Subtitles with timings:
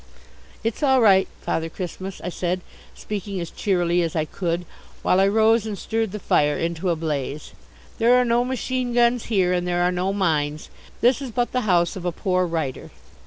[0.63, 2.61] "It's all right, Father Christmas," I said,
[2.95, 4.65] speaking as cheerily as I could,
[5.03, 7.51] while I rose and stirred the fire into a blaze.
[7.99, 10.71] "There are no machine guns here and there are no mines.
[11.01, 12.89] This is but the house of a poor writer."